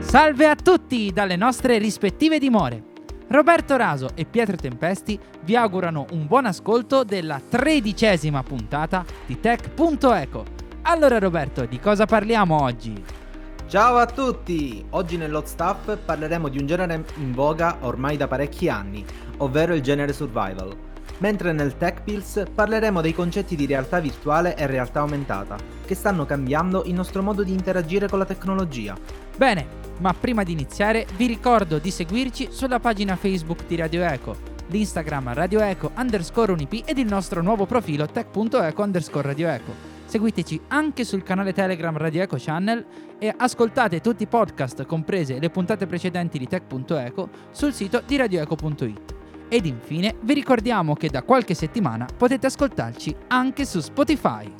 [0.00, 2.82] Salve a tutti dalle nostre rispettive dimore.
[3.28, 10.44] Roberto Raso e Pietro Tempesti vi augurano un buon ascolto della tredicesima puntata di Tech.eco.
[10.82, 13.23] Allora Roberto, di cosa parliamo oggi?
[13.66, 14.84] Ciao a tutti!
[14.90, 19.04] Oggi nell'Hot Stuff parleremo di un genere in voga ormai da parecchi anni,
[19.38, 20.76] ovvero il genere survival.
[21.18, 26.26] Mentre nel Tech Pills parleremo dei concetti di realtà virtuale e realtà aumentata, che stanno
[26.26, 28.96] cambiando il nostro modo di interagire con la tecnologia.
[29.36, 29.66] Bene,
[29.98, 34.36] ma prima di iniziare vi ricordo di seguirci sulla pagina Facebook di Radio Eco,
[34.68, 39.93] l'Instagram Radio Eco underscore unip ed il nostro nuovo profilo tech.eco underscore Radio Eco.
[40.06, 42.84] Seguiteci anche sul canale Telegram Radio Eco Channel
[43.18, 49.14] e ascoltate tutti i podcast, comprese le puntate precedenti di tech.eco, sul sito di radioeco.it.
[49.48, 54.52] Ed infine vi ricordiamo che da qualche settimana potete ascoltarci anche su Spotify.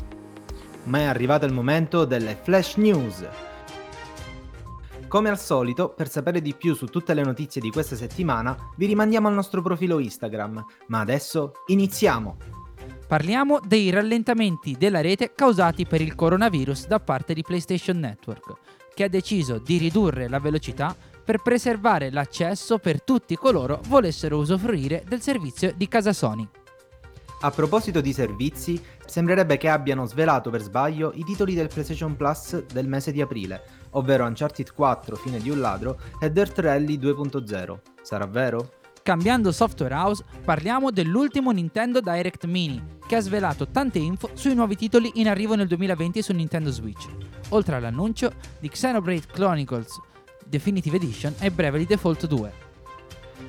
[0.85, 3.27] Ma è arrivato il momento delle flash news.
[5.09, 8.87] Come al solito, per sapere di più su tutte le notizie di questa settimana, vi
[8.87, 10.65] rimandiamo al nostro profilo Instagram.
[10.89, 12.64] Ma adesso iniziamo!
[13.15, 18.55] Parliamo dei rallentamenti della rete causati per il coronavirus da parte di PlayStation Network,
[18.93, 25.05] che ha deciso di ridurre la velocità per preservare l'accesso per tutti coloro volessero usufruire
[25.07, 26.45] del servizio di casa Sony.
[27.43, 32.65] A proposito di servizi, sembrerebbe che abbiano svelato per sbaglio i titoli del PlayStation Plus
[32.65, 37.79] del mese di aprile, ovvero Uncharted 4, Fine di un ladro, e Dirt Rally 2.0.
[38.03, 38.83] Sarà vero?
[39.05, 44.77] Cambiando software house, parliamo dell'ultimo Nintendo Direct Mini, che ha svelato tante info sui nuovi
[44.77, 47.07] titoli in arrivo nel 2020 su Nintendo Switch,
[47.51, 50.01] oltre all'annuncio di Xenoblade Chronicles
[50.47, 52.53] Definitive Edition e Bravely Default 2.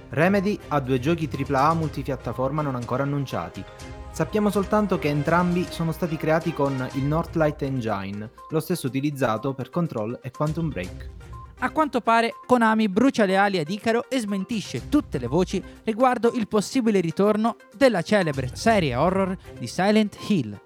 [0.10, 3.64] Remedy ha due giochi AAA multipiattaforma non ancora annunciati.
[4.12, 9.70] Sappiamo soltanto che entrambi sono stati creati con il Northlight Engine, lo stesso utilizzato per
[9.70, 11.10] Control e Quantum Break.
[11.60, 16.34] A quanto pare Konami brucia le ali ad Icaro e smentisce tutte le voci riguardo
[16.34, 20.60] il possibile ritorno della celebre serie horror di Silent Hill.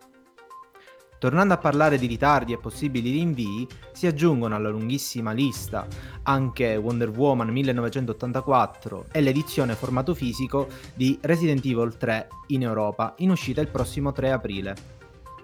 [1.19, 5.85] Tornando a parlare di ritardi e possibili rinvii, si aggiungono alla lunghissima lista
[6.23, 13.31] anche Wonder Woman 1984 e l'edizione formato fisico di Resident Evil 3 in Europa, in
[13.31, 14.98] uscita il prossimo 3 aprile.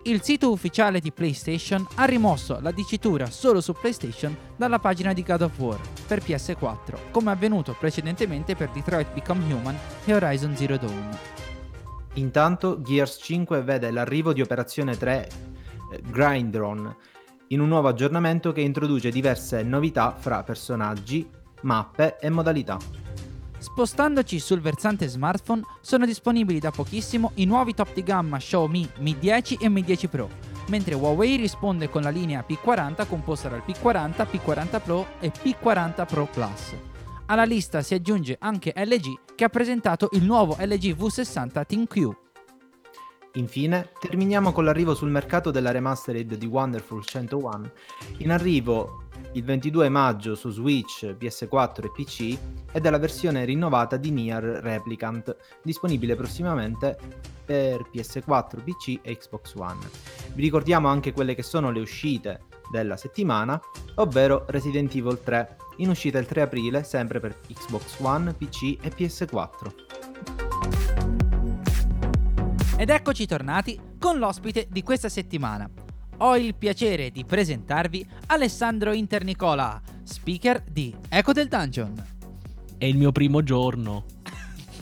[0.08, 5.24] Il sito ufficiale di PlayStation ha rimosso la dicitura solo su PlayStation dalla pagina di
[5.24, 10.78] God of War per PS4, come avvenuto precedentemente per Detroit Become Human e Horizon Zero
[10.78, 11.10] Dawn.
[12.14, 15.28] Intanto Gears 5 vede l'arrivo di Operazione 3
[16.04, 16.96] Grindron
[17.48, 21.28] in un nuovo aggiornamento che introduce diverse novità fra personaggi,
[21.62, 23.05] mappe e modalità.
[23.58, 29.18] Spostandoci sul versante smartphone, sono disponibili da pochissimo i nuovi top di gamma Xiaomi Mi
[29.18, 30.30] 10 e Mi 10 Pro,
[30.68, 36.28] mentre Huawei risponde con la linea P40 composta dal P40, P40 Pro e P40 Pro
[36.32, 36.76] Plus.
[37.28, 42.24] Alla lista si aggiunge anche LG che ha presentato il nuovo LG V60 ThinQ
[43.36, 47.72] Infine, terminiamo con l'arrivo sul mercato della remastered di Wonderful 101,
[48.20, 49.04] in arrivo
[49.36, 52.38] il 22 maggio su Switch, PS4 e PC,
[52.72, 56.98] e della versione rinnovata di Nier Replicant, disponibile prossimamente
[57.44, 59.90] per PS4, PC e Xbox One.
[60.34, 63.60] Vi ricordiamo anche quelle che sono le uscite della settimana,
[63.96, 68.90] ovvero Resident Evil 3, in uscita il 3 aprile, sempre per Xbox One, PC e
[68.90, 69.74] PS4.
[72.78, 75.70] Ed eccoci tornati con l'ospite di questa settimana.
[76.20, 81.94] Ho il piacere di presentarvi Alessandro Internicola, speaker di Eco del Dungeon.
[82.78, 84.06] È il mio primo giorno.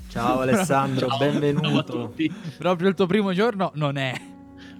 [0.10, 1.18] Ciao Alessandro, Ciao.
[1.18, 2.14] benvenuto.
[2.16, 4.14] Ciao Proprio il tuo primo giorno non è.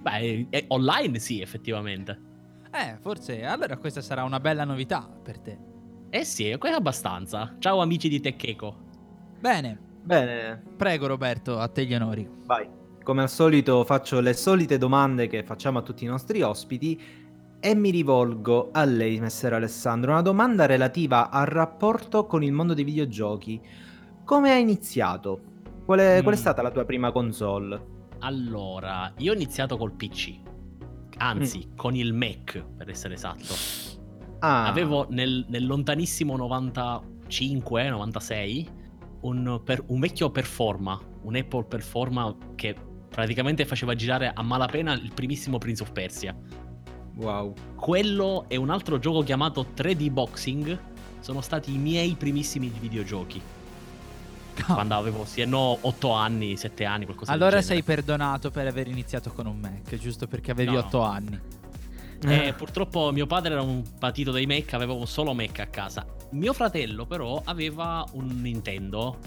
[0.00, 2.20] Beh, è online sì, effettivamente.
[2.70, 5.58] Eh, forse allora questa sarà una bella novità per te.
[6.10, 7.56] Eh sì, è abbastanza.
[7.58, 8.76] Ciao amici di Teccheco.
[9.40, 9.76] Bene.
[10.02, 10.62] Bene.
[10.76, 12.28] Prego Roberto, a te gli onori.
[12.44, 12.82] Vai.
[13.04, 16.98] Come al solito faccio le solite domande che facciamo a tutti i nostri ospiti
[17.60, 20.12] e mi rivolgo a lei, messer Alessandro.
[20.12, 23.60] Una domanda relativa al rapporto con il mondo dei videogiochi.
[24.24, 25.38] Come hai iniziato?
[25.84, 26.22] Qual è, mm.
[26.22, 26.40] qual è mm.
[26.40, 27.78] stata la tua prima console?
[28.20, 30.38] Allora, io ho iniziato col PC.
[31.18, 31.76] Anzi, mm.
[31.76, 33.52] con il Mac, per essere esatto.
[34.38, 34.66] Ah.
[34.66, 38.66] Avevo nel, nel lontanissimo 95-96
[39.20, 45.12] un, per, un vecchio Performa, un Apple Performa che praticamente faceva girare a malapena il
[45.14, 46.34] primissimo Prince of Persia.
[47.14, 47.54] Wow.
[47.76, 50.78] Quello è un altro gioco chiamato 3D Boxing
[51.20, 53.40] sono stati i miei primissimi videogiochi.
[54.66, 54.74] No.
[54.74, 59.32] Quando avevo, sì, no, 8 anni, 7 anni, qualcosa Allora sei perdonato per aver iniziato
[59.32, 61.40] con un Mac, giusto perché avevi no, 8 anni.
[62.26, 66.06] Eh, purtroppo mio padre era un patito dei Mac, aveva un solo Mac a casa.
[66.30, 69.18] Mio fratello però aveva un Nintendo,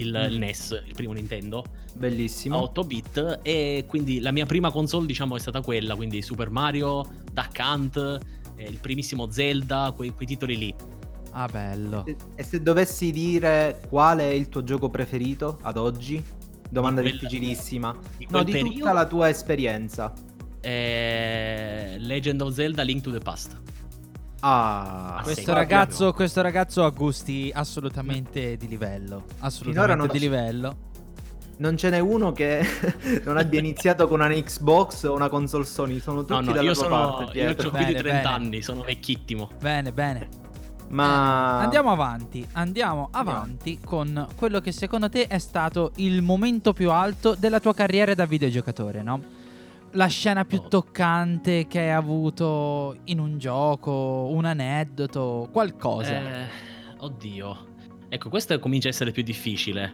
[0.00, 0.32] il, mm.
[0.32, 1.64] il NES, il primo Nintendo.
[1.94, 2.56] Bellissimo.
[2.56, 6.50] A 8 bit e quindi la mia prima console diciamo è stata quella, quindi Super
[6.50, 8.18] Mario, Duck Hunt,
[8.56, 10.74] eh, il primissimo Zelda, quei, quei titoli lì.
[11.32, 12.04] Ah, bello.
[12.34, 16.22] E se dovessi dire qual è il tuo gioco preferito ad oggi?
[16.68, 17.96] Domanda di difficilissima.
[18.16, 18.74] Di no, di periodo?
[18.74, 20.12] tutta la tua esperienza.
[20.60, 23.58] Eh, Legend of Zelda Link to the Past.
[24.40, 29.24] Ah, questo ragazzo, questo ragazzo, ha gusti assolutamente di livello.
[29.40, 30.88] Assolutamente di livello.
[31.58, 32.64] Non ce n'è uno che
[33.24, 36.00] non abbia iniziato con una Xbox o una console Sony.
[36.00, 37.38] Sono tutti no, no, dalla io sono, parte.
[37.38, 38.22] Io ho più di 30 bene.
[38.22, 39.50] anni, sono vecchittimo.
[39.60, 40.28] Bene, bene.
[40.88, 43.88] Ma eh, andiamo avanti, andiamo avanti no.
[43.88, 48.24] con quello che secondo te è stato il momento più alto della tua carriera da
[48.24, 49.38] videogiocatore, no?
[49.92, 56.42] La scena più toccante che hai avuto in un gioco, un aneddoto, qualcosa.
[56.42, 56.46] Eh,
[56.98, 57.68] oddio.
[58.08, 59.92] Ecco, questo comincia a essere più difficile.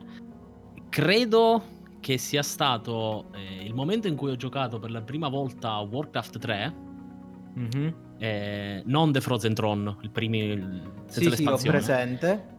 [0.88, 5.72] Credo che sia stato eh, il momento in cui ho giocato per la prima volta
[5.72, 6.74] a Warcraft 3.
[7.58, 10.58] Mm-hmm eh, non The Frozen Throne, il primi
[11.06, 11.58] senza sì, l'espansione.
[11.58, 12.55] Sì, ho presente.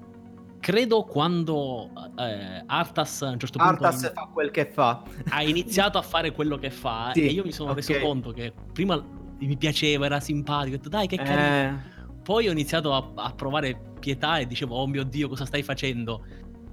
[0.60, 5.04] Credo quando eh, Arthas a un certo punto Arthas fa quel che fa.
[5.30, 7.84] Ha iniziato a fare quello che fa sì, e io mi sono okay.
[7.86, 9.02] reso conto che prima
[9.40, 11.78] mi piaceva, era simpatico, ho detto dai che carino.
[11.78, 11.96] Eh.
[12.24, 16.26] Poi ho iniziato a, a, provare pietà e dicevo "Oh mio Dio, cosa stai facendo?"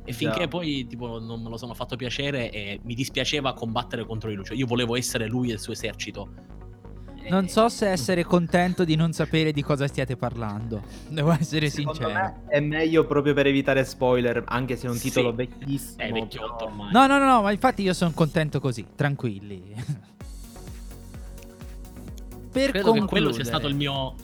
[0.07, 0.49] E finché yeah.
[0.49, 4.45] poi tipo non me lo sono fatto piacere e mi dispiaceva combattere contro di lui,
[4.45, 6.29] cioè io volevo essere lui e il suo esercito
[7.29, 10.83] non so se essere contento di non sapere di cosa stiate parlando.
[11.09, 12.43] Devo essere Secondo sincero.
[12.49, 16.03] è meglio proprio per evitare spoiler, anche se è un titolo sì, vecchissimo.
[16.03, 16.93] È vecchiotto ormai.
[16.93, 19.75] No, no, no, no, ma infatti io sono contento così, tranquilli.
[22.53, 23.01] per Credo concludere...
[23.01, 24.15] che quello sia stato il mio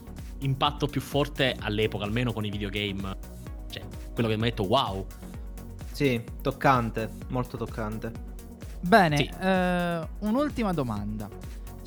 [0.41, 3.17] impatto più forte all'epoca, almeno con i videogame.
[3.71, 3.83] Cioè,
[4.13, 5.07] quello che mi ha detto wow.
[5.93, 8.29] Sì, toccante, molto toccante.
[8.81, 9.31] Bene, sì.
[9.41, 11.29] eh, un'ultima domanda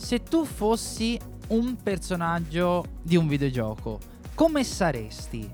[0.04, 1.18] se tu fossi
[1.48, 4.00] un personaggio di un videogioco,
[4.36, 5.50] come saresti?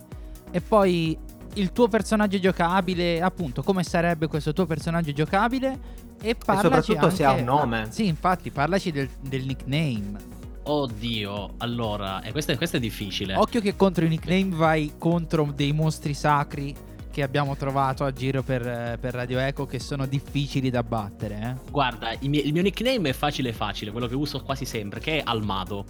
[0.49, 1.15] E poi
[1.53, 6.07] il tuo personaggio giocabile, appunto, come sarebbe questo tuo personaggio giocabile?
[6.19, 7.87] E, parlaci e soprattutto anche, se ha un nome.
[7.91, 10.17] Sì, infatti, parlaci del, del nickname.
[10.63, 13.35] Oddio, allora, eh, questo, questo, è difficile.
[13.35, 16.75] Occhio che contro i nickname vai contro dei mostri sacri
[17.19, 21.57] che abbiamo trovato a giro per, per Radio Eco che sono difficili da battere.
[21.65, 21.69] Eh?
[21.69, 25.17] Guarda, il mio, il mio nickname è facile facile, quello che uso quasi sempre, che
[25.17, 25.83] è Almado.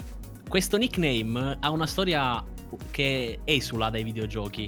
[0.47, 2.43] Questo nickname ha una storia
[2.89, 4.67] che esula dai videogiochi.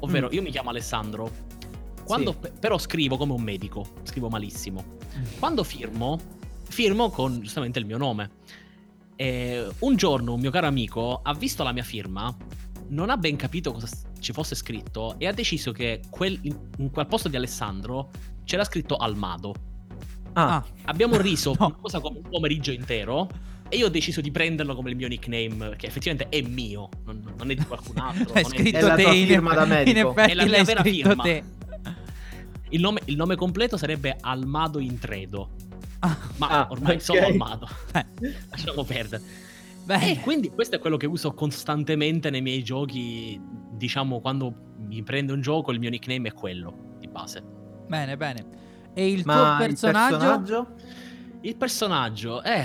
[0.00, 0.32] Ovvero, mm.
[0.32, 1.30] io mi chiamo Alessandro.
[2.02, 2.50] Quando, sì.
[2.58, 4.82] Però scrivo come un medico, scrivo malissimo.
[5.18, 5.38] Mm.
[5.38, 6.18] Quando firmo,
[6.66, 8.30] firmo con giustamente il mio nome.
[9.16, 12.34] E un giorno un mio caro amico ha visto la mia firma
[12.90, 13.88] non ha ben capito cosa
[14.18, 18.10] ci fosse scritto e ha deciso che quel, in, quel posto di Alessandro
[18.44, 19.54] c'era scritto Almado.
[20.32, 20.56] Ah.
[20.56, 20.64] ah.
[20.84, 21.76] Abbiamo riso no.
[21.80, 23.28] cosa come un pomeriggio intero.
[23.72, 27.34] E io ho deciso di prenderlo come il mio nickname, che effettivamente è mio, non,
[27.38, 28.34] non è di qualcun altro.
[28.34, 29.98] Hai scritto è te in, firma da medico.
[29.98, 31.22] In effetti è la mia vera firma.
[31.22, 31.44] Te.
[32.70, 35.50] Il nome, il nome, completo sarebbe Almado Intredo.
[36.00, 36.16] Ah.
[36.38, 37.00] Ma ah, ormai okay.
[37.00, 37.68] sono Almado.
[37.92, 38.06] Eh.
[38.50, 39.22] Lasciamo perdere.
[39.84, 40.10] Beh.
[40.10, 43.40] E quindi questo è quello che uso costantemente nei miei giochi.
[43.72, 47.42] Diciamo, quando mi prende un gioco, il mio nickname è quello di base.
[47.86, 48.46] Bene, bene.
[48.94, 50.14] E il Ma tuo personaggio?
[50.14, 50.74] Il personaggio?
[51.42, 52.64] Il personaggio, eh.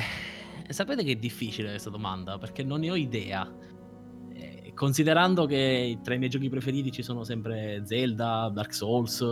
[0.68, 3.50] Sapete che è difficile questa domanda perché non ne ho idea.
[4.34, 9.24] Eh, considerando che tra i miei giochi preferiti ci sono sempre Zelda, Dark Souls,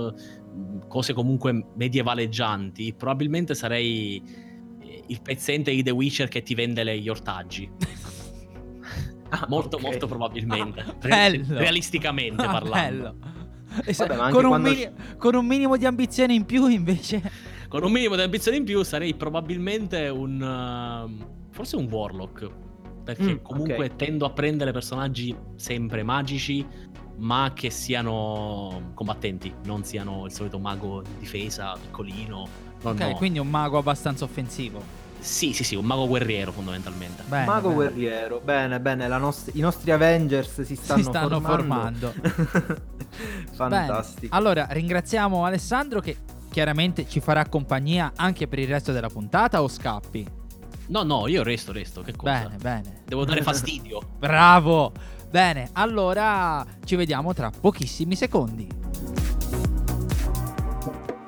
[0.88, 4.22] cose comunque medievaleggianti, probabilmente sarei
[5.07, 7.69] il pezzente di The Witcher che ti vende gli ortaggi.
[9.29, 9.89] ah, molto, okay.
[9.89, 10.81] molto probabilmente.
[10.81, 13.15] Ah, Real- realisticamente ah, parlando.
[13.98, 17.22] Vabbè, con, un mini- con, un minimo di ambizione in più, invece.
[17.67, 20.39] Con un minimo di ambizione in più, sarei probabilmente un.
[20.39, 22.50] Uh, forse un Warlock.
[23.03, 23.95] Perché mm, comunque okay.
[23.95, 26.65] tendo a prendere personaggi sempre magici,
[27.17, 33.13] ma che siano combattenti, non siano il solito mago di difesa piccolino No, ok, no.
[33.16, 35.02] quindi un mago abbastanza offensivo.
[35.20, 37.24] Sì, sì, sì, un mago guerriero fondamentalmente.
[37.25, 37.74] Bene, mago bene.
[37.75, 39.08] guerriero, bene, bene.
[39.08, 42.12] Nost- I nostri Avengers si stanno, si stanno formando.
[42.12, 42.82] formando.
[43.54, 44.28] Fantastico.
[44.28, 44.36] Bene.
[44.36, 46.18] Allora, ringraziamo Alessandro che
[46.52, 50.28] chiaramente ci farà compagnia anche per il resto della puntata o scappi?
[50.88, 52.02] No, no, io resto, resto.
[52.02, 52.44] Che cosa?
[52.44, 53.02] Bene, bene.
[53.06, 54.02] Devo dare fastidio.
[54.20, 54.92] Bravo.
[55.30, 58.68] Bene, allora ci vediamo tra pochissimi secondi.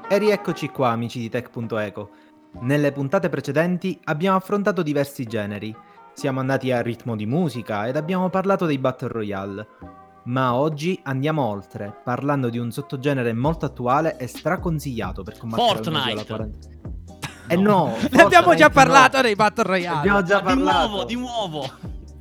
[0.08, 2.10] E rieccoci qua, amici di Tech.eco.
[2.62, 5.76] Nelle puntate precedenti abbiamo affrontato diversi generi.
[6.14, 9.68] Siamo andati a ritmo di musica ed abbiamo parlato dei Battle Royale.
[10.26, 16.16] Ma oggi andiamo oltre, parlando di un sottogenere molto attuale e straconsigliato per combattere Fortnite.
[16.16, 16.74] la quarantena.
[17.48, 18.70] Eh no, Ne abbiamo già Fortnite no.
[18.70, 19.98] parlato dei Battle Royale.
[19.98, 20.88] Abbiamo già Ma di parlato.
[20.88, 21.70] nuovo, di nuovo.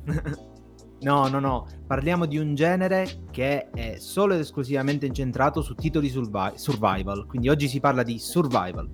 [1.05, 6.09] No, no, no, parliamo di un genere che è solo ed esclusivamente incentrato su titoli
[6.09, 8.89] survi- survival, quindi oggi si parla di survival.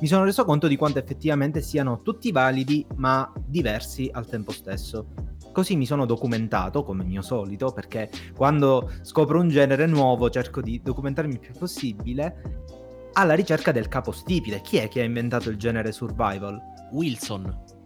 [0.00, 5.08] Mi sono reso conto di quanto effettivamente siano tutti validi ma diversi al tempo stesso.
[5.52, 10.80] Così mi sono documentato, come mio solito, perché quando scopro un genere nuovo cerco di
[10.80, 12.66] documentarmi il più possibile,
[13.14, 14.60] alla ricerca del capostipite.
[14.60, 16.56] Chi è che ha inventato il genere survival?
[16.92, 17.77] Wilson.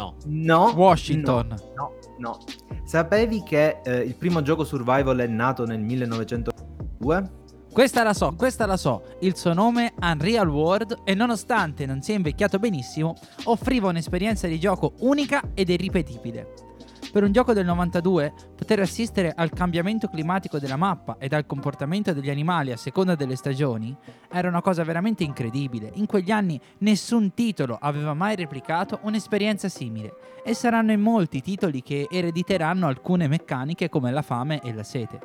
[0.00, 0.14] No.
[0.24, 0.72] No.
[0.74, 1.54] Washington.
[1.76, 2.38] No, no.
[2.84, 7.38] Sapevi che eh, il primo gioco survival è nato nel 1902?
[7.70, 9.02] Questa la so, questa la so.
[9.20, 13.14] Il suo nome è Unreal World e nonostante non sia invecchiato benissimo,
[13.44, 16.69] offriva un'esperienza di gioco unica ed irripetibile.
[17.12, 22.12] Per un gioco del 92, poter assistere al cambiamento climatico della mappa e al comportamento
[22.12, 23.96] degli animali a seconda delle stagioni
[24.30, 25.90] era una cosa veramente incredibile.
[25.94, 30.12] In quegli anni nessun titolo aveva mai replicato un'esperienza simile
[30.44, 34.84] e saranno in molti i titoli che erediteranno alcune meccaniche come la fame e la
[34.84, 35.18] sete.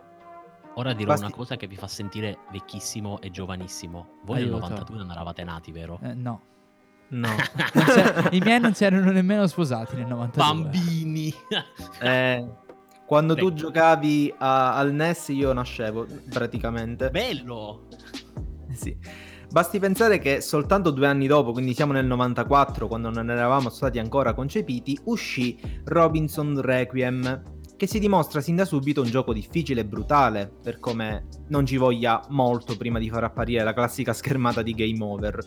[0.77, 4.21] Ora dirò Basti- una cosa che vi fa sentire vecchissimo e giovanissimo.
[4.23, 4.53] Voi Aiuto.
[4.53, 5.99] nel 92 non eravate nati, vero?
[6.01, 6.41] Eh, no.
[7.07, 7.29] No.
[8.31, 10.43] I miei non si erano nemmeno sposati nel 92.
[10.43, 11.33] Bambini.
[12.01, 12.45] Eh,
[13.05, 13.55] quando tu Beh.
[13.55, 17.09] giocavi a- al NES io nascevo, praticamente.
[17.11, 17.87] Bello.
[18.73, 18.97] Sì.
[19.49, 23.99] Basti pensare che soltanto due anni dopo, quindi siamo nel 94, quando non eravamo stati
[23.99, 29.85] ancora concepiti, uscì Robinson Requiem, che si dimostra sin da subito un gioco difficile e
[29.85, 34.73] brutale, per come non ci voglia molto prima di far apparire la classica schermata di
[34.73, 35.37] Game Over.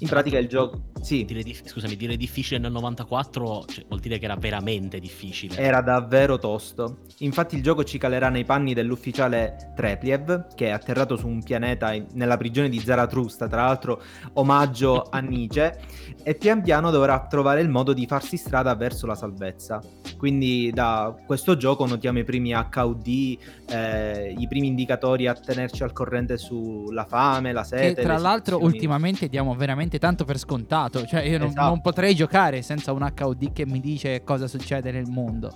[0.00, 0.82] In pratica il gioco...
[1.00, 5.56] Sì, Dire dif- scusami, dire difficile nel 94 cioè, vuol dire che era veramente difficile.
[5.56, 6.98] Era davvero tosto.
[7.18, 11.92] Infatti il gioco ci calerà nei panni dell'ufficiale Trepliev, che è atterrato su un pianeta
[11.92, 14.02] in- nella prigione di Zaratrusta, tra l'altro
[14.34, 15.78] omaggio a Nietzsche,
[16.22, 19.80] e pian piano dovrà trovare il modo di farsi strada verso la salvezza.
[20.16, 23.38] Quindi da questo gioco notiamo i primi HUD,
[23.70, 27.94] eh, i primi indicatori a tenerci al corrente sulla fame, la sete.
[27.94, 31.06] Che tra l'altro ultimamente diamo veramente tanto per scontato.
[31.06, 31.68] Cioè io non, Esatto.
[31.68, 35.50] non potrei giocare senza un HUD che mi dice cosa succede nel mondo.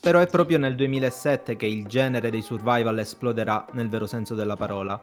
[0.00, 4.56] Però è proprio nel 2007 che il genere dei survival esploderà nel vero senso della
[4.56, 4.98] parola.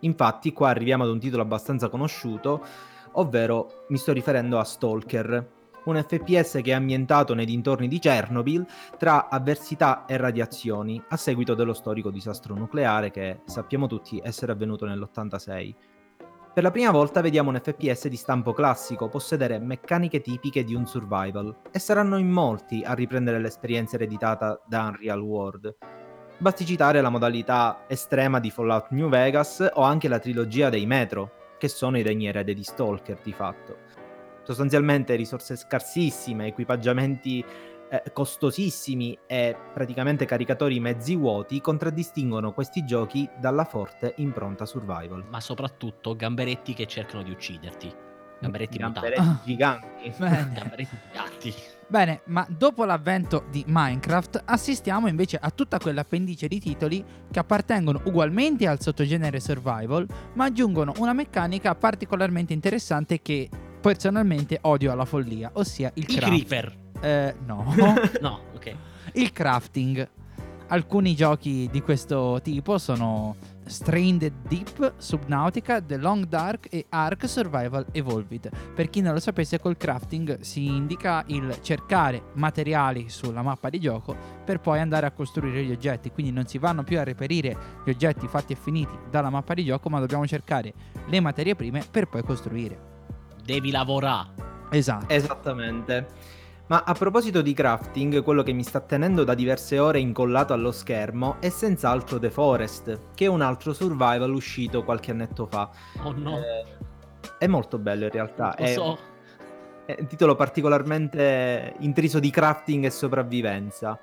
[0.00, 2.64] Infatti, qua arriviamo ad un titolo abbastanza conosciuto,
[3.12, 5.50] ovvero mi sto riferendo a Stalker,
[5.84, 8.66] un FPS che è ambientato nei dintorni di Chernobyl
[8.98, 14.86] tra avversità e radiazioni a seguito dello storico disastro nucleare che sappiamo tutti essere avvenuto
[14.86, 15.74] nell'86.
[16.54, 20.86] Per la prima volta vediamo un FPS di stampo classico possedere meccaniche tipiche di un
[20.86, 25.76] survival e saranno in molti a riprendere l'esperienza ereditata da Unreal World.
[26.38, 31.56] Basti citare la modalità estrema di Fallout New Vegas o anche la trilogia dei Metro,
[31.58, 33.78] che sono i regni erede di Stalker di fatto.
[34.44, 37.44] Sostanzialmente risorse scarsissime, equipaggiamenti
[38.02, 45.24] eh, costosissimi e praticamente caricatori mezzi vuoti contraddistinguono questi giochi dalla forte impronta survival.
[45.30, 47.92] Ma soprattutto gamberetti che cercano di ucciderti.
[48.40, 48.78] Gamberetti.
[48.78, 50.12] Gamberetti giganti.
[50.18, 50.52] Bene.
[50.52, 51.54] Gamberetti gatti.
[51.86, 58.02] Bene, ma dopo l'avvento di Minecraft assistiamo invece a tutta quell'appendice di titoli che appartengono
[58.04, 63.48] ugualmente al sottogenere survival, ma aggiungono una meccanica particolarmente interessante che
[63.80, 66.26] personalmente odio alla follia, ossia il I craft.
[66.26, 66.83] creeper.
[67.04, 67.74] Eh, no.
[68.20, 68.74] No, ok.
[69.12, 70.08] il crafting.
[70.68, 77.86] Alcuni giochi di questo tipo sono Stranded Deep, Subnautica, The Long Dark e Ark Survival
[77.92, 78.48] Evolved.
[78.74, 83.78] Per chi non lo sapesse, col crafting si indica il cercare materiali sulla mappa di
[83.78, 86.10] gioco per poi andare a costruire gli oggetti.
[86.10, 89.64] Quindi non si vanno più a reperire gli oggetti fatti e finiti dalla mappa di
[89.66, 90.72] gioco, ma dobbiamo cercare
[91.06, 92.92] le materie prime per poi costruire.
[93.44, 94.30] Devi lavorare.
[94.70, 95.12] Esatto.
[95.12, 96.06] Esattamente.
[96.74, 100.72] Ma a proposito di crafting, quello che mi sta tenendo da diverse ore incollato allo
[100.72, 105.70] schermo è senz'altro The Forest, che è un altro survival uscito qualche annetto fa.
[106.02, 106.36] Oh no.
[106.38, 106.64] Eh,
[107.38, 108.56] è molto bello in realtà.
[108.58, 108.98] Lo È, so.
[109.86, 113.96] è un titolo particolarmente intriso di crafting e sopravvivenza.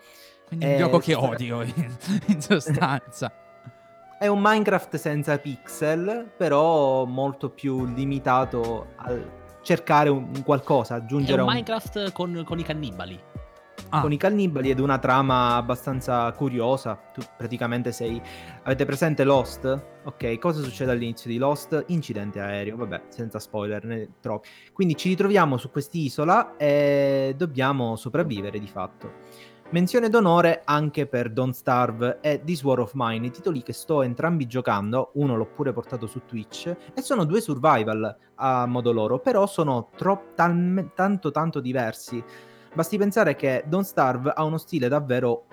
[0.48, 1.98] Quindi è un Eh, gioco che odio in,
[2.28, 3.34] in sostanza.
[4.18, 11.00] È un Minecraft senza pixel, però molto più limitato al cercare un, un qualcosa, È
[11.00, 11.54] aggiungere un un...
[11.54, 13.20] Minecraft con, con i cannibali.
[13.90, 14.02] Ah.
[14.02, 16.96] con i cannibali ed una trama abbastanza curiosa.
[17.14, 18.22] Tu praticamente sei.
[18.64, 19.84] Avete presente Lost?
[20.04, 21.86] Ok, cosa succede all'inizio di Lost?
[21.88, 24.48] Incidente aereo, vabbè, senza spoiler né troppi.
[24.72, 29.14] Quindi ci ritroviamo su quest'isola e dobbiamo sopravvivere di fatto.
[29.72, 34.02] Menzione d'onore anche per Don't Starve e This War of Mine, i titoli che sto
[34.02, 39.20] entrambi giocando, uno l'ho pure portato su Twitch, e sono due survival a modo loro,
[39.20, 42.22] però sono tro- talme- tanto tanto diversi.
[42.74, 45.46] Basti pensare che Don't Starve ha uno stile davvero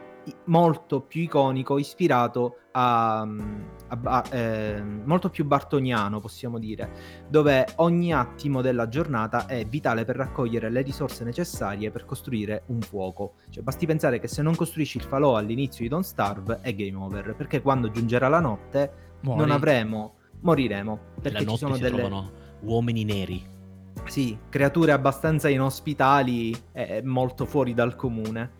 [0.46, 6.90] molto più iconico, ispirato a, a- a- eh, molto più bartoniano, possiamo dire,
[7.28, 12.80] dove ogni attimo della giornata è vitale per raccogliere le risorse necessarie per costruire un
[12.80, 13.34] fuoco.
[13.50, 16.96] Cioè, basti pensare che se non costruisci il falò all'inizio di Don't Starve è game
[16.96, 19.40] over, perché quando giungerà la notte Muori.
[19.40, 23.44] non avremo, moriremo, perché ci sono delle uomini neri.
[24.04, 28.50] sì, creature abbastanza inospitali e molto fuori dal comune.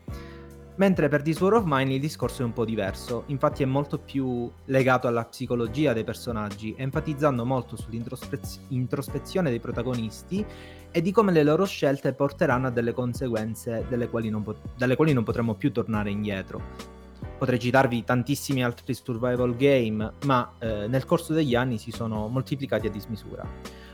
[0.79, 3.99] Mentre per This War of Mine il discorso è un po' diverso, infatti è molto
[3.99, 10.47] più legato alla psicologia dei personaggi, enfatizzando molto sull'introspezione dei protagonisti
[10.93, 14.95] e di come le loro scelte porteranno a delle conseguenze delle quali non, po- dalle
[14.95, 16.63] quali non potremo più tornare indietro.
[17.37, 22.87] Potrei citarvi tantissimi altri survival game, ma eh, nel corso degli anni si sono moltiplicati
[22.87, 23.45] a dismisura.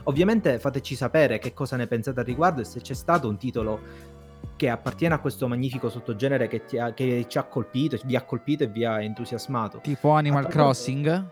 [0.03, 4.13] Ovviamente fateci sapere che cosa ne pensate al riguardo e se c'è stato un titolo
[4.55, 8.21] che appartiene a questo magnifico sottogenere che, ti ha- che ci ha colpito, vi ha
[8.23, 9.79] colpito e vi ha entusiasmato.
[9.81, 11.25] Tipo Animal A proposito- Crossing.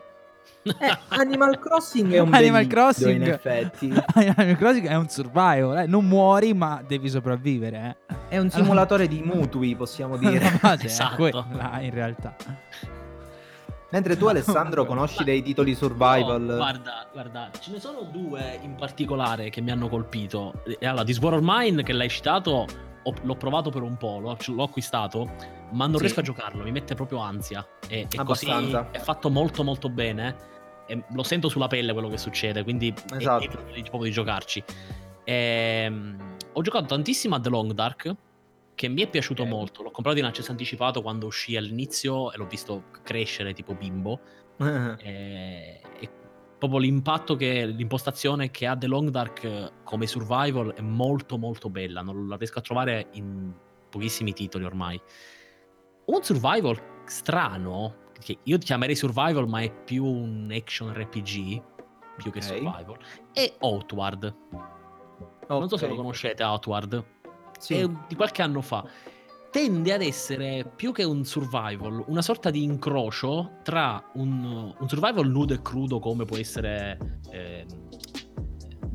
[0.66, 3.22] Eh, Animal Crossing è un Animal delitto, Crossing.
[3.22, 3.94] in effetti.
[4.36, 5.86] Animal Crossing è un survival, eh.
[5.88, 7.98] non muori ma devi sopravvivere.
[8.08, 8.16] Eh.
[8.30, 10.58] È un simulatore di mutui, possiamo dire.
[10.62, 11.16] Base Esatto.
[11.16, 12.36] quella in realtà.
[13.92, 16.42] Mentre tu Alessandro conosci Ma- dei titoli survival...
[16.42, 20.54] No, guarda, guarda, ce ne sono due in particolare che mi hanno colpito.
[20.82, 22.66] Allora, This War of Mine, che l'hai citato,
[23.04, 25.30] ho- l'ho provato per un po', l'ho, l'ho acquistato,
[25.72, 26.02] ma non Sì.
[26.02, 27.66] riesco a giocarlo, mi mette proprio ansia.
[27.88, 30.52] E, e così è fatto molto molto bene.
[30.86, 33.44] E lo sento sulla pelle quello che succede, quindi è- Esatto.
[33.44, 34.64] evito di- proprio di giocarci.
[35.24, 38.14] Ehm, ho giocato tantissimo a The Long Dark,
[38.76, 39.48] che mi è piaciuto Ok.
[39.48, 39.84] molto.
[39.84, 44.20] L'ho comprato in accesso anticipato quando uscì all'inizio e l'ho visto crescere tipo bimbo.
[44.58, 45.82] E, e
[46.64, 51.70] proprio l'impatto che l'impostazione che ha The Long Dark eh, come survival è molto molto
[51.70, 52.02] bella.
[52.02, 53.52] Non la riesco a trovare in
[53.90, 55.00] pochissimi titoli ormai.
[56.06, 61.62] Un survival strano, che io chiamerei survival, ma è più un action RPG
[62.16, 62.44] più che Ok.
[62.44, 62.98] survival,
[63.34, 64.36] è Outward.
[65.50, 67.04] Non so se lo conoscete, Outward
[67.60, 67.74] Sì.
[67.74, 68.86] è di qualche anno fa.
[69.54, 75.30] Tende ad essere più che un survival, una sorta di incrocio tra un, un survival
[75.30, 77.68] nudo e crudo come può essere ehm,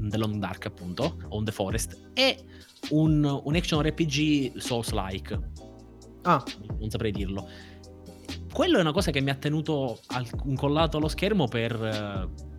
[0.09, 2.45] The Long Dark, appunto, o The Forest, e
[2.91, 5.39] un, un action RPG Souls-like.
[6.23, 6.43] Ah,
[6.81, 7.49] Non saprei dirlo.
[8.53, 12.58] Quello è una cosa che mi ha tenuto al- incollato allo schermo per eh,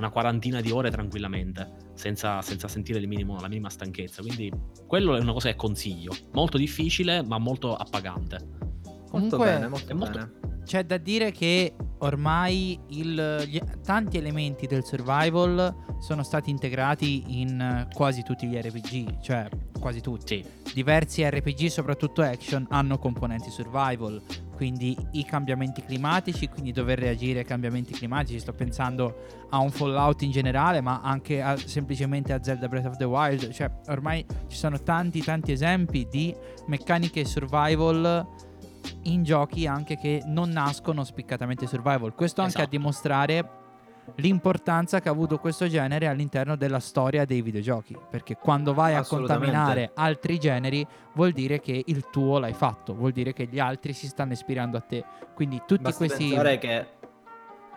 [0.00, 4.22] una quarantina di ore tranquillamente, senza, senza sentire il minimo- la minima stanchezza.
[4.22, 4.52] Quindi
[4.86, 6.12] quello è una cosa che consiglio.
[6.32, 8.38] Molto difficile, ma molto appagante.
[9.12, 10.32] molto Comunque, bene, molto molto- bene.
[10.64, 17.88] C'è da dire che ormai il- gli- tanti elementi del survival sono stati integrati in
[17.92, 19.48] quasi tutti gli RPG, cioè
[19.80, 20.42] quasi tutti.
[20.44, 24.22] Sì, Diversi RPG, soprattutto action, hanno componenti survival,
[24.60, 28.38] quindi i cambiamenti climatici, quindi dover reagire ai cambiamenti climatici.
[28.38, 32.96] Sto pensando a un Fallout in generale, ma anche a- semplicemente a Zelda Breath of
[32.98, 33.48] the Wild.
[33.52, 36.34] Cioè, ormai ci sono tanti, tanti esempi di
[36.66, 38.26] meccaniche survival
[39.04, 42.14] in giochi anche che non nascono spiccatamente survival.
[42.14, 42.76] Questo anche a Esatto.
[42.76, 43.50] dimostrare
[44.16, 47.96] l'importanza che ha avuto questo genere all'interno della storia dei videogiochi.
[48.10, 53.12] Perché quando vai a contaminare altri generi, vuol dire che il tuo l'hai fatto, vuol
[53.12, 55.04] dire che gli altri si stanno ispirando a te.
[55.34, 56.28] Quindi tutti Basti questi.
[56.28, 56.86] pensare che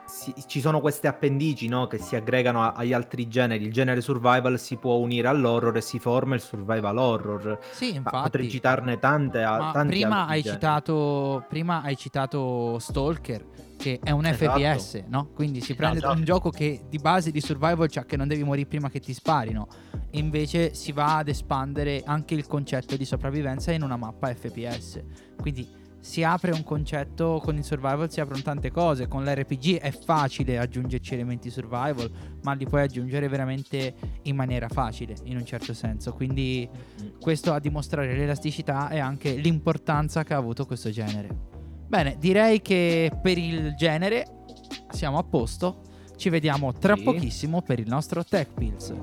[0.06, 3.64] si- ci sono queste appendici no, che si aggregano a- agli altri generi.
[3.66, 7.58] Il genere survival si può unire all'horror e si forma il survival horror.
[7.72, 8.50] Sì, Ma potrei infatti.
[8.50, 9.42] citarne tante.
[9.44, 10.60] a- prima hai, generi.
[10.62, 13.46] citato, prima hai citato Stalker,
[13.84, 14.58] che è un Esatto.
[14.58, 15.28] FPS, no?
[15.34, 16.18] Quindi si prende Esatto.
[16.18, 19.14] un gioco che di base di survival c'ha che non devi morire prima che ti
[19.14, 19.68] sparino.
[20.10, 25.04] E invece si va ad espandere anche il concetto di sopravvivenza in una mappa FPS.
[25.38, 25.68] Quindi
[26.00, 29.10] si apre un concetto con il survival, si aprono tante cose.
[29.10, 32.10] Con l'RPG è facile aggiungerci elementi survival,
[32.44, 36.14] ma li puoi aggiungere veramente in maniera facile, in un certo senso.
[36.14, 36.70] Quindi
[37.20, 41.52] questo a dimostrare l'elasticità e anche l'importanza che ha avuto questo genere.
[41.88, 44.26] Bene, direi che per il genere
[44.92, 45.82] siamo a posto.
[46.16, 47.04] Ci vediamo tra Sì.
[47.04, 48.94] pochissimo per il nostro Tech Pills.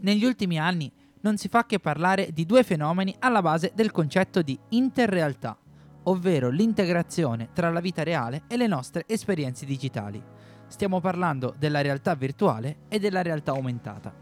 [0.00, 4.42] Negli ultimi anni non si fa che parlare di due fenomeni alla base del concetto
[4.42, 5.58] di interrealtà,
[6.04, 10.22] ovvero l'integrazione tra la vita reale e le nostre esperienze digitali.
[10.68, 14.14] Stiamo parlando della realtà virtuale e della realtà aumentata.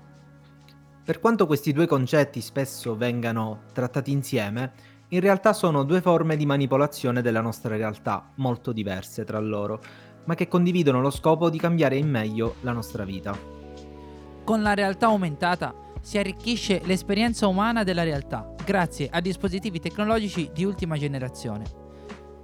[1.05, 4.73] Per quanto questi due concetti spesso vengano trattati insieme,
[5.15, 9.81] in realtà sono due forme di manipolazione della nostra realtà, molto diverse tra loro,
[10.25, 13.33] ma che condividono lo scopo di cambiare in meglio la nostra vita.
[14.43, 20.65] Con la realtà aumentata si arricchisce l'esperienza umana della realtà grazie a dispositivi tecnologici di
[20.65, 21.83] ultima generazione.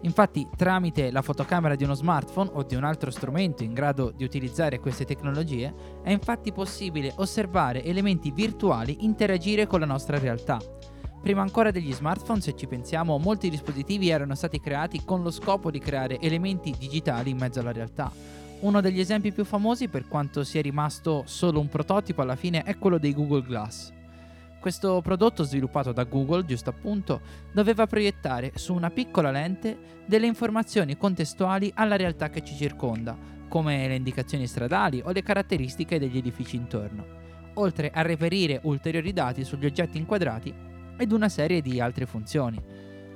[0.03, 4.23] Infatti, tramite la fotocamera di uno smartphone o di un altro strumento in grado di
[4.23, 10.59] utilizzare queste tecnologie, è infatti possibile osservare elementi virtuali interagire con la nostra realtà.
[11.21, 15.71] Prima ancora degli smartphone, se ci pensiamo, molti dispositivi erano stati creati con lo scopo
[15.71, 18.11] di creare elementi digitali in mezzo alla realtà.
[18.61, 22.79] Uno degli esempi più famosi, per quanto sia rimasto solo un prototipo alla fine, è
[22.79, 23.93] quello dei Google Glass.
[24.59, 27.21] Questo prodotto sviluppato da Google, giusto appunto,
[27.53, 33.87] doveva proiettare su una piccola lente delle informazioni contestuali alla realtà che ci circonda, come
[33.87, 37.05] le indicazioni stradali o le caratteristiche degli edifici intorno,
[37.55, 40.69] oltre a reperire ulteriori dati sugli oggetti inquadrati
[41.01, 42.63] ed una serie di altre funzioni.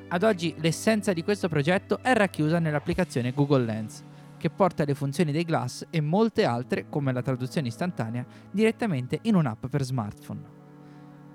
[0.09, 4.03] Ad oggi l'essenza di questo progetto è racchiusa nell'applicazione Google Lens,
[4.39, 9.35] che porta le funzioni dei Glass e molte altre, come la traduzione istantanea, direttamente in
[9.35, 10.63] un'app per smartphone.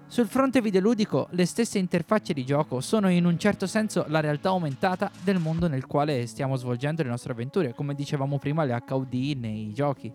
[0.08, 4.50] Sul fronte videoludico, le stesse interfacce di gioco sono in un certo senso la realtà
[4.50, 9.14] aumentata del mondo nel quale stiamo svolgendo le nostre avventure, come dicevamo prima le HUD
[9.38, 10.12] nei giochi.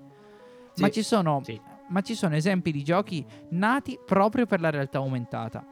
[0.73, 1.61] Sì, ma, ci sono, sì.
[1.91, 5.65] ma ci sono esempi di giochi nati proprio per la realtà aumentata.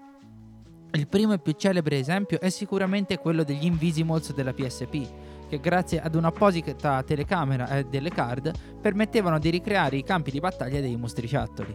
[0.94, 5.08] Il primo e più celebre esempio è sicuramente quello degli Invisimals della PSP,
[5.48, 10.80] che grazie ad un'apposita telecamera e delle card permettevano di ricreare i campi di battaglia
[10.80, 11.74] dei mostriciattoli.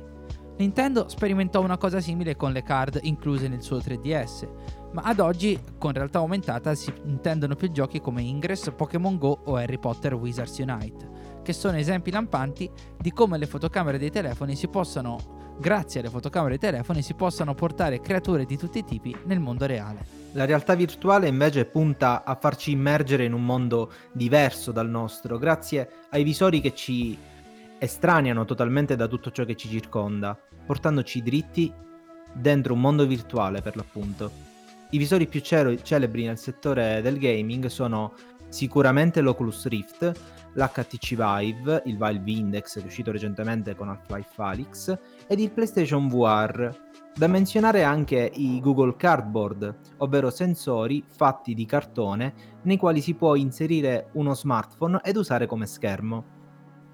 [0.57, 4.47] Nintendo sperimentò una cosa simile con le card incluse nel suo 3DS,
[4.91, 9.55] ma ad oggi con realtà aumentata si intendono più giochi come Ingress, Pokémon Go o
[9.55, 11.09] Harry Potter Wizards Unite,
[11.47, 16.57] che sono esempi lampanti di come le fotocamere dei telefoni si possono, grazie alle fotocamere
[16.57, 20.05] dei telefoni, si possano portare creature di tutti i tipi nel mondo reale.
[20.33, 25.89] La realtà virtuale invece punta a farci immergere in un mondo diverso dal nostro, grazie
[26.09, 27.17] ai visori che ci
[27.77, 31.71] estraneano totalmente da tutto ciò che ci circonda, portandoci dritti
[32.33, 34.29] dentro un mondo virtuale per l'appunto.
[34.89, 38.13] I visori più celebri nel settore del gaming sono
[38.49, 45.51] sicuramente l'Oculus Rift, l'HTC Vive, il Vive Index uscito recentemente con Half-Life Alyx ed il
[45.51, 46.75] PlayStation VR.
[47.15, 53.35] Da menzionare anche i Google Cardboard, ovvero sensori fatti di cartone nei quali si può
[53.35, 56.35] inserire uno smartphone ed usare come schermo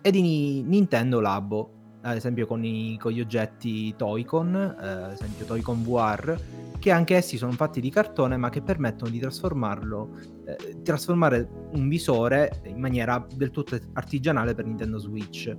[0.02, 5.46] e di Nintendo Labo, ad esempio con, i, con gli oggetti Toycon, eh, ad esempio
[5.46, 6.38] Toycon VR,
[6.80, 11.88] che anche essi sono fatti di cartone ma che permettono di trasformarlo, eh, trasformare un
[11.88, 15.56] visore in maniera del tutto artigianale per Nintendo Switch.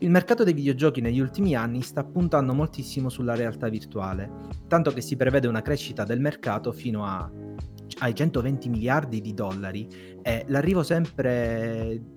[0.00, 4.30] Il mercato dei videogiochi negli ultimi anni sta puntando moltissimo sulla realtà virtuale,
[4.68, 7.30] tanto che si prevede una crescita del mercato fino a,
[8.00, 9.88] ai 120 miliardi di dollari
[10.20, 12.15] e l'arrivo sempre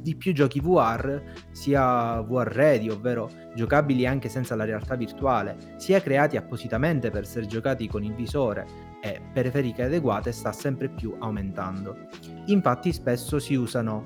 [0.00, 6.00] di più giochi VR, sia VR ready, ovvero giocabili anche senza la realtà virtuale, sia
[6.00, 8.66] creati appositamente per essere giocati con il visore
[9.02, 11.96] e periferiche adeguate, sta sempre più aumentando.
[12.46, 14.02] Infatti spesso si usano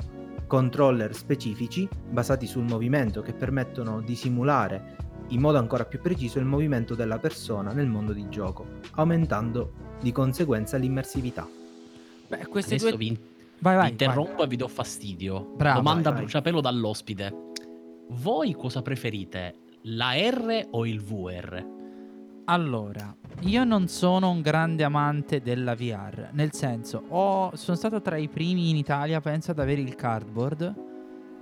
[0.46, 4.96] controller specifici basati sul movimento che permettono di simulare
[5.28, 10.12] in modo ancora più preciso il movimento della persona nel mondo di gioco, aumentando di
[10.12, 11.48] conseguenza l'immersività.
[12.28, 12.98] Beh, queste Adesso due...
[12.98, 13.18] vi
[13.64, 14.44] Vai, vai, Vi interrompo vai.
[14.44, 15.54] e vi do fastidio.
[15.56, 16.20] Bravo, Domanda vai, a vai.
[16.20, 17.34] bruciapelo dall'ospite.
[18.10, 19.54] Voi cosa preferite?
[19.84, 21.64] La R o il VR?
[22.44, 28.18] Allora, io non sono un grande amante della VR, nel senso, ho- sono stato tra
[28.18, 30.74] i primi in Italia, penso, ad avere il cardboard,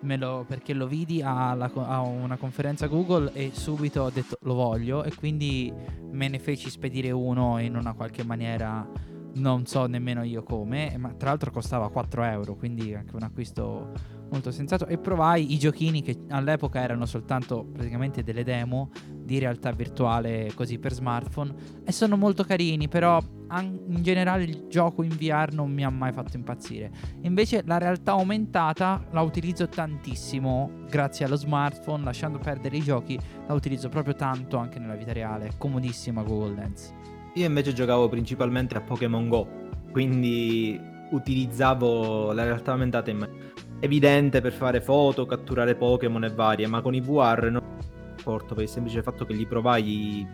[0.02, 4.54] me lo- perché lo vidi co- a una conferenza Google e subito ho detto lo
[4.54, 5.72] voglio e quindi
[6.12, 8.88] me ne feci spedire uno in una qualche maniera,
[9.34, 13.92] non so nemmeno io come, ma tra l'altro costava 4 euro, quindi anche un acquisto
[14.30, 19.72] molto sensato e provai i giochini che all'epoca erano soltanto praticamente delle demo di realtà
[19.72, 23.20] virtuale così per smartphone e sono molto carini, però
[23.60, 26.90] in generale il gioco in VR non mi ha mai fatto impazzire.
[27.20, 33.52] Invece la realtà aumentata la utilizzo tantissimo grazie allo smartphone, lasciando perdere i giochi, la
[33.52, 36.94] utilizzo proprio tanto anche nella vita reale, comodissima Google Lens.
[37.34, 39.48] Io invece giocavo principalmente a Pokémon Go,
[39.90, 40.78] quindi
[41.10, 46.82] utilizzavo la realtà aumentata in maniera evidente per fare foto, catturare Pokémon e varie, ma
[46.82, 47.78] con i VR non
[48.22, 50.26] porto per il semplice fatto che li provai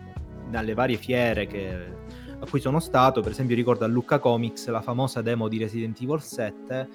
[0.49, 1.69] dalle varie fiere che,
[2.39, 5.99] a cui sono stato, per esempio ricordo a Lucca Comics la famosa demo di Resident
[6.01, 6.89] Evil 7,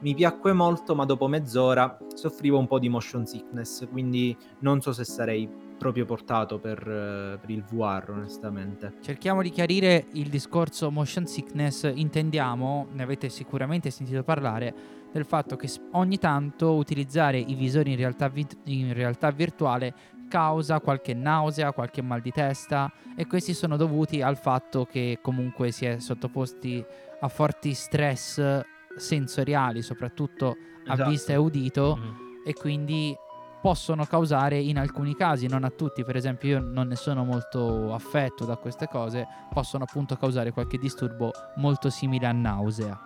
[0.00, 4.92] mi piacque molto, ma dopo mezz'ora soffrivo un po' di motion sickness, quindi non so
[4.92, 5.48] se sarei
[5.80, 8.96] proprio portato per, eh, per, il VR, onestamente.
[9.00, 11.90] Cerchiamo di chiarire il discorso motion sickness.
[11.92, 14.74] Intendiamo, ne avete sicuramente sentito parlare,
[15.10, 19.94] del fatto che ogni tanto utilizzare i visori in realtà, vi- in realtà virtuale
[20.28, 25.70] causa qualche nausea, qualche mal di testa e questi sono dovuti al fatto che comunque
[25.72, 26.84] si è sottoposti
[27.20, 28.60] a forti stress
[28.96, 31.02] sensoriali, soprattutto esatto.
[31.02, 32.14] a vista e udito mm-hmm.
[32.44, 33.16] e quindi
[33.60, 37.92] possono causare in alcuni casi, non a tutti, per esempio io non ne sono molto
[37.92, 42.98] affetto da queste cose, possono appunto causare qualche disturbo molto simile a nausea.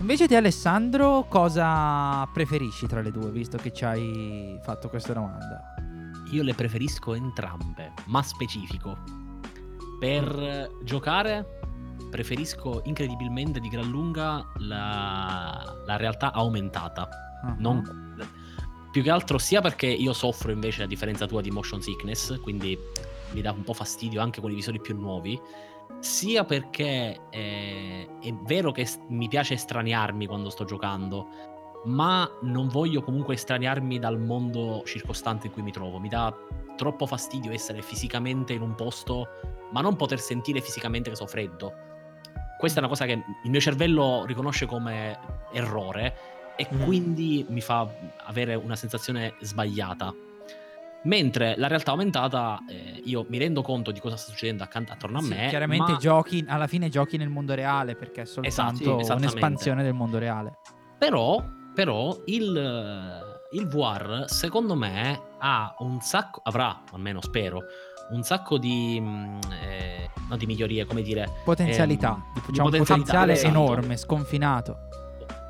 [0.00, 5.74] Invece di Alessandro, cosa preferisci tra le due, visto che ci hai fatto questa domanda?
[6.30, 8.96] Io le preferisco entrambe, ma specifico.
[9.98, 11.58] Per giocare
[12.10, 17.08] preferisco incredibilmente di gran lunga la, la realtà aumentata.
[17.42, 17.54] Uh-huh.
[17.58, 18.14] Non,
[18.90, 22.78] più che altro sia perché io soffro invece, a differenza tua, di motion sickness, quindi
[23.32, 25.38] mi dà un po' fastidio anche con i visori più nuovi,
[26.00, 31.26] sia perché eh, è vero che mi piace estraniarmi quando sto giocando,
[31.84, 35.98] ma non voglio comunque estraniarmi dal mondo circostante in cui mi trovo.
[35.98, 36.34] Mi dà
[36.76, 39.28] troppo fastidio essere fisicamente in un posto,
[39.72, 41.72] ma non poter sentire fisicamente che so freddo.
[42.58, 45.18] Questa è una cosa che il mio cervello riconosce come
[45.52, 46.82] errore e mm.
[46.82, 47.88] quindi mi fa
[48.26, 50.12] avere una sensazione sbagliata.
[51.04, 55.18] Mentre la realtà aumentata, eh, io mi rendo conto di cosa sta succedendo accanto, attorno
[55.18, 55.46] a sì, me.
[55.48, 55.98] Chiaramente ma...
[55.98, 60.58] giochi, alla fine giochi nel mondo reale perché è soltanto esatto, un'espansione del mondo reale.
[60.98, 67.60] Però però il, il VR, secondo me, ha un sacco, avrà, almeno spero,
[68.10, 71.28] un sacco di, mm, eh, no, di migliorie, come dire...
[71.44, 73.48] Potenzialità, eh, c'è un potenziale esatto.
[73.48, 74.88] enorme, sconfinato.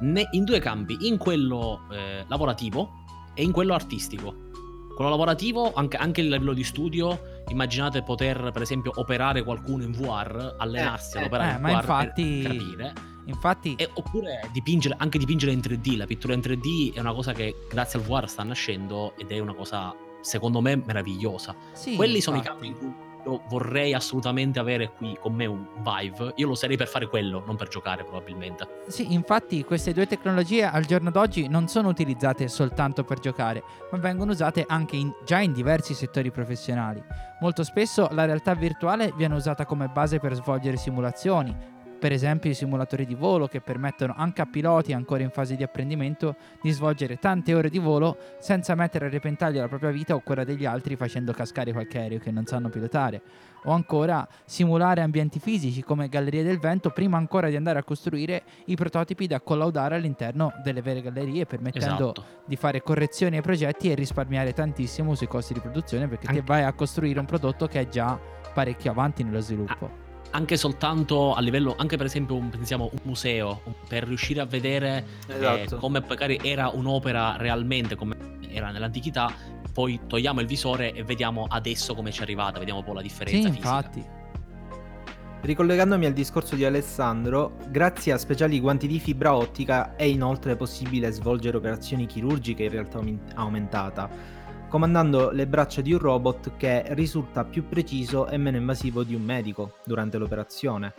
[0.01, 4.47] Ne, in due campi, in quello eh, lavorativo e in quello artistico.
[4.95, 9.93] Quello lavorativo, anche, anche il livello di studio, immaginate poter, per esempio, operare qualcuno in
[9.93, 12.41] VR, allenarsi eh, ad operare eh, in ma VR infatti...
[12.43, 12.93] per capire
[13.29, 13.75] Infatti...
[13.77, 15.97] E, oppure dipingere, anche dipingere in 3D.
[15.97, 19.39] La pittura in 3D è una cosa che grazie al VR sta nascendo ed è
[19.39, 21.55] una cosa, secondo me, meravigliosa.
[21.73, 22.21] Sì, Quelli infatti.
[22.21, 26.33] sono i campi in cui io vorrei assolutamente avere qui con me un Vive.
[26.37, 28.67] Io lo sarei per fare quello, non per giocare probabilmente.
[28.89, 33.99] Sì, infatti queste due tecnologie al giorno d'oggi non sono utilizzate soltanto per giocare, ma
[33.99, 37.03] vengono usate anche in, già in diversi settori professionali.
[37.41, 41.55] Molto spesso la realtà virtuale viene usata come base per svolgere simulazioni,
[41.99, 45.63] per esempio i simulatori di volo che permettono anche a piloti ancora in fase di
[45.63, 50.21] apprendimento di svolgere tante ore di volo senza mettere a repentaglio la propria vita o
[50.21, 53.21] quella degli altri facendo cascare qualche aereo che non sanno pilotare.
[53.65, 58.43] O ancora simulare ambienti fisici come gallerie del vento prima ancora di andare a costruire
[58.67, 62.25] i prototipi da collaudare all'interno delle vere gallerie, permettendo esatto.
[62.47, 66.43] di fare correzioni ai progetti e risparmiare tantissimo sui costi di produzione perché anche...
[66.43, 68.19] vai a costruire un prodotto che è già
[68.55, 69.87] parecchio avanti nello sviluppo.
[69.87, 74.45] Ah anche soltanto a livello, anche per esempio, un, pensiamo un museo, per riuscire a
[74.45, 75.77] vedere eh, esatto.
[75.77, 78.17] eh, come magari era un'opera realmente, come
[78.51, 79.33] era nell'antichità,
[79.73, 83.03] poi togliamo il visore e vediamo adesso come ci è arrivata, vediamo un po' la
[83.03, 83.69] differenza sì, fisica.
[83.69, 84.17] infatti.
[85.41, 91.13] Ricollegandomi al discorso di Alessandro, grazie a speciali guanti di fibra ottica è inoltre possibile
[91.13, 93.01] svolgere operazioni chirurgiche in realtà
[93.35, 94.37] aumentata
[94.69, 99.23] comandando le braccia di un robot che risulta più preciso e meno invasivo di un
[99.23, 100.95] medico durante l'operazione.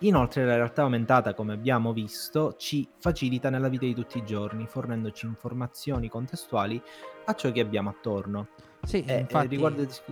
[0.00, 4.66] Inoltre la realtà aumentata, come abbiamo visto, ci facilita nella vita di tutti i giorni,
[4.66, 6.82] fornendoci informazioni contestuali
[7.26, 8.48] a ciò che abbiamo attorno.
[8.82, 9.46] Sì, e, infatti...
[9.46, 10.02] riguardo, il disc-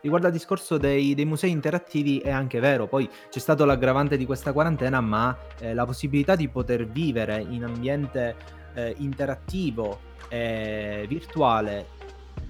[0.00, 4.24] riguardo al discorso dei, dei, musei interattivi è anche vero, poi c'è stato l'aggravante di
[4.24, 8.36] questa quarantena, ma eh, la possibilità di poter vivere in ambiente
[8.74, 12.00] eh, interattivo e virtuale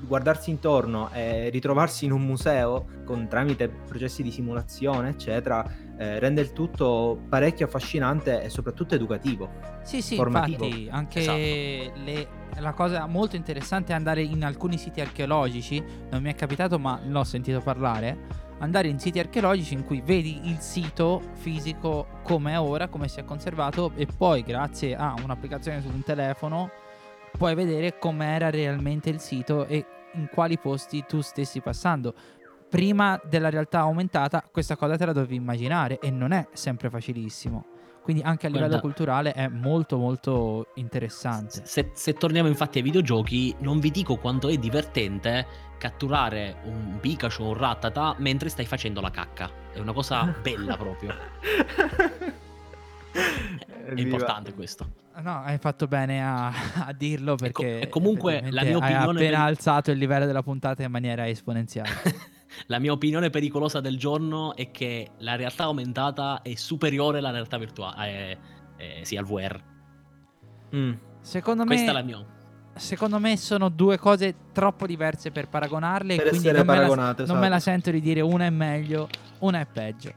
[0.00, 5.64] guardarsi intorno e ritrovarsi in un museo con, tramite processi di simulazione, eccetera,
[5.96, 9.50] eh, rende il tutto parecchio affascinante e soprattutto educativo.
[9.82, 10.64] Sì, sì, formativo.
[10.64, 12.00] infatti anche esatto.
[12.04, 12.28] le,
[12.60, 17.00] la cosa molto interessante è andare in alcuni siti archeologici, non mi è capitato ma
[17.04, 22.60] l'ho sentito parlare, andare in siti archeologici in cui vedi il sito fisico come è
[22.60, 26.70] ora, come si è conservato e poi grazie a un'applicazione su un telefono
[27.36, 32.14] puoi vedere com'era realmente il sito e in quali posti tu stessi passando.
[32.68, 37.66] Prima della realtà aumentata questa cosa te la dovevi immaginare e non è sempre facilissimo.
[38.02, 41.60] Quindi anche a livello Guarda- culturale è molto molto interessante.
[41.64, 45.46] Se, se torniamo infatti ai videogiochi, non vi dico quanto è divertente
[45.78, 49.50] catturare un Pikachu o un Rattata mentre stai facendo la cacca.
[49.72, 51.12] È una cosa bella proprio.
[53.12, 55.00] È importante questo.
[55.20, 56.46] No, hai fatto bene a,
[56.86, 60.42] a dirlo perché e comunque la mia hai opinione appena per- alzato il livello della
[60.42, 61.90] puntata in maniera esponenziale.
[62.66, 67.56] La mia opinione pericolosa del giorno è che la realtà aumentata è superiore alla realtà
[67.56, 68.38] virtuale, eh,
[68.76, 69.60] eh, sì, al VR.
[70.76, 70.92] Mm.
[71.20, 72.24] Secondo me Questa è la mia.
[72.74, 76.16] Secondo me sono due cose troppo diverse per paragonarle.
[76.16, 77.70] Per e quindi non, me la, paragonate, non me la esatto.
[77.70, 79.08] sento di dire una è meglio,
[79.40, 80.12] una è peggio.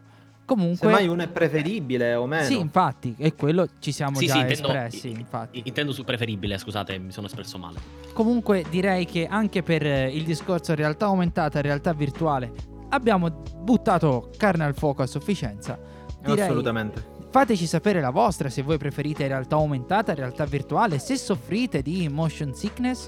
[0.45, 2.43] Comunque, Semmai uno è preferibile o meno.
[2.45, 5.09] sì, infatti, e quello ci siamo Sì, già sì, intendo, espressi.
[5.09, 5.61] Infatti.
[5.65, 7.79] intendo su preferibile, scusate, mi sono espresso male.
[8.13, 12.51] Comunque, direi che anche per eh, il discorso realtà aumentata e realtà virtuale
[12.89, 15.77] abbiamo buttato carne al fuoco a sufficienza.
[16.23, 17.13] Direi, Assolutamente.
[17.31, 22.53] Fateci sapere la vostra se voi preferite realtà aumentata, realtà virtuale, se soffrite di motion
[22.53, 23.07] sickness,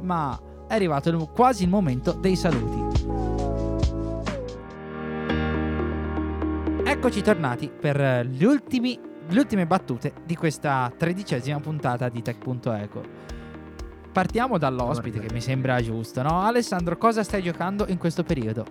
[0.00, 2.89] ma è arrivato quasi il momento dei saluti.
[7.00, 13.02] Eccoci tornati per eh, gli ultimi- le ultime battute di questa tredicesima puntata di Tech.eco.
[14.12, 16.42] Partiamo dall'ospite che mi sembra giusto, no?
[16.42, 18.66] Alessandro, cosa stai giocando in questo periodo?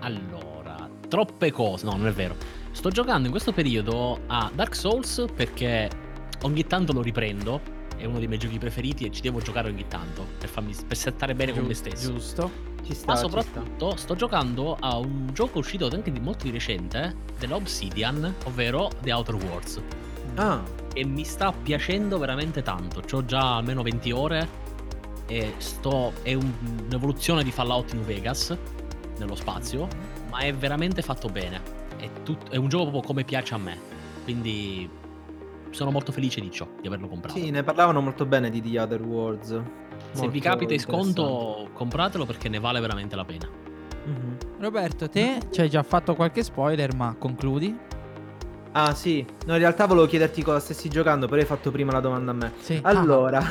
[0.00, 1.84] Allora, troppe cose.
[1.84, 2.34] No, non è vero.
[2.72, 5.88] Sto giocando in questo periodo a Dark Souls perché
[6.42, 7.60] ogni tanto lo riprendo.
[7.96, 10.96] È uno dei miei giochi preferiti e ci devo giocare ogni tanto per, farmi, per
[10.96, 12.10] settare bene con me stesso.
[12.10, 12.71] Giusto.
[12.82, 13.40] Ci sta, Ma ci sta.
[13.42, 19.12] soprattutto sto giocando a un gioco uscito anche di molto di recente dell'Obsidian, ovvero The
[19.12, 19.80] Outer Worlds.
[20.36, 20.62] Ah,
[20.94, 23.00] E mi sta piacendo veramente tanto.
[23.00, 24.48] C'ho già almeno 20 ore
[25.26, 26.12] e sto.
[26.22, 26.52] È un-
[26.86, 28.54] un'evoluzione di Fallout New Vegas
[29.18, 29.88] nello spazio,
[30.30, 31.60] ma è veramente fatto bene.
[31.96, 33.78] È, tut- è un gioco proprio come piace a me.
[34.24, 34.88] Quindi
[35.70, 37.38] sono molto felice di ciò, di averlo comprato.
[37.38, 39.60] sì, ne parlavano molto bene di The Other Worlds.
[40.12, 43.48] Se vi capita in sconto, compratelo perché ne vale veramente la pena.
[44.04, 44.36] Mhm.
[44.58, 47.76] Roberto, te ci hai già fatto qualche spoiler, ma concludi?
[48.72, 49.24] Ah, sì.
[49.46, 52.34] No, in realtà volevo chiederti cosa stessi giocando, però hai fatto prima la domanda a
[52.34, 52.52] me.
[52.60, 52.78] Sì.
[52.82, 53.42] Allora,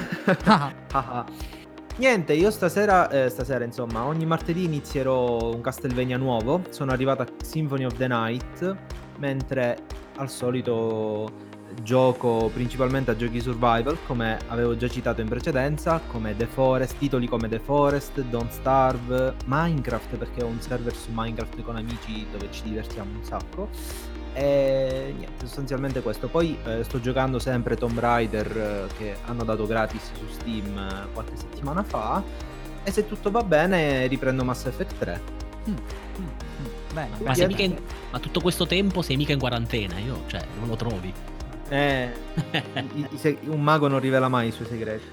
[0.46, 1.26] Ah, Ah, ah.
[1.98, 6.62] Niente, io stasera, eh, stasera insomma, ogni martedì inizierò un Castlevania nuovo.
[6.70, 8.76] Sono arrivato a Symphony of the Night,
[9.20, 9.78] mentre
[10.16, 11.30] al solito
[11.82, 17.28] gioco principalmente a giochi survival, come avevo già citato in precedenza, come The Forest, titoli
[17.28, 22.48] come The Forest, Don't Starve, Minecraft, perché ho un server su Minecraft con amici dove
[22.52, 23.70] ci divertiamo un sacco.
[24.34, 26.28] E niente, sostanzialmente questo.
[26.28, 31.08] Poi eh, sto giocando sempre Tomb Raider eh, che hanno dato gratis su Steam eh,
[31.14, 32.24] qualche settimana fa.
[32.84, 35.22] E se tutto va bene riprendo Mass Effect 3.
[35.70, 35.76] mm, mm,
[36.24, 36.26] mm.
[36.94, 37.36] Bene, Ma, bene.
[37.36, 37.78] sei mica in-
[38.12, 41.14] ma tutto questo tempo sei mica in quarantena, io, cioè, non lo trovi.
[41.74, 42.10] Eh,
[42.96, 45.06] i- i se- un mago non rivela mai i suoi segreti.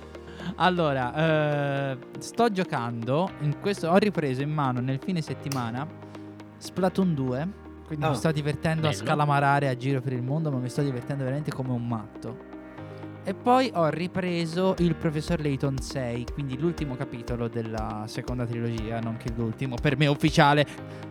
[0.57, 5.87] Allora, eh, sto giocando, in questo, ho ripreso in mano nel fine settimana
[6.57, 7.49] Splatoon 2,
[7.87, 9.03] quindi Ah, mi sto divertendo a bello.
[9.05, 12.37] scalamarare a giro per il mondo, ma mi sto divertendo veramente come un matto.
[13.29, 19.31] E poi ho ripreso il Professor Layton 6, quindi l'ultimo capitolo della seconda trilogia, nonché
[19.37, 20.65] l'ultimo, per me ufficiale.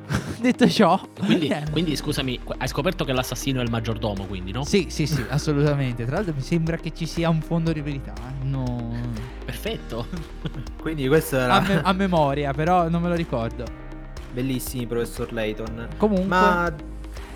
[0.42, 1.70] Detto ciò, Quindi, niente.
[1.72, 4.64] quindi, scusami, hai scoperto che l'assassino è il maggiordomo, quindi, no?
[4.66, 6.06] Sì, sì, sì, assolutamente.
[6.06, 8.14] Tra l'altro mi sembra che ci sia un fondo di verità.
[8.16, 8.46] eh.
[8.46, 8.96] No.
[9.46, 10.08] Perfetto.
[10.82, 13.64] Quindi questo era A, me- a memoria, però non me lo ricordo.
[14.34, 15.88] bellissimi, professor Layton.
[15.98, 16.74] Comunque, Ma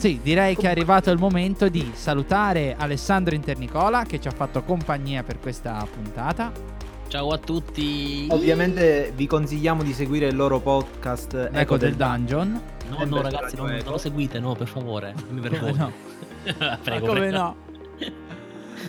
[0.02, 4.64] sì, direi che è arrivato il momento di salutare Alessandro Internicola che ci ha fatto
[4.64, 6.52] compagnia per questa puntata.
[7.08, 8.26] Ciao a tutti.
[8.32, 12.62] ovviamente vi consigliamo di seguire il loro podcast Eco Eco del Dungeon.
[12.90, 15.14] No, no, ragazzi, non, non lo seguite, no, per favore.
[15.30, 15.92] Non mi vergogno.
[16.58, 17.38] No, prego, come prego.
[17.38, 17.56] no?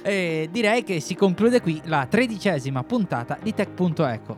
[0.01, 4.37] E direi che si conclude qui la tredicesima puntata di Tech.eco.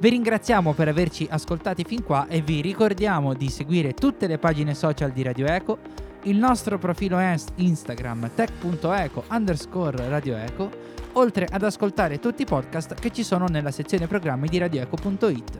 [0.00, 4.74] Vi ringraziamo per averci ascoltati fin qua e vi ricordiamo di seguire tutte le pagine
[4.74, 7.18] social di Radio Eco, il nostro profilo
[7.56, 10.70] Instagram tech.eco underscore Radio Eco,
[11.12, 15.56] oltre ad ascoltare tutti i podcast che ci sono nella sezione programmi di radioeco.it.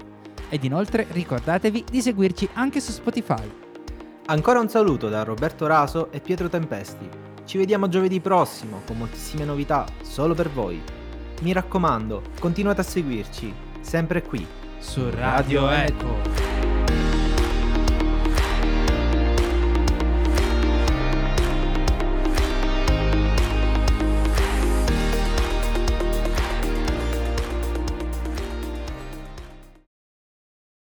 [0.49, 3.51] Ed inoltre ricordatevi di seguirci anche su Spotify.
[4.27, 7.09] Ancora un saluto da Roberto Raso e Pietro Tempesti.
[7.45, 10.81] Ci vediamo giovedì prossimo con moltissime novità solo per voi.
[11.41, 14.47] Mi raccomando, continuate a seguirci, sempre qui.
[14.79, 16.48] Su Radio Eco.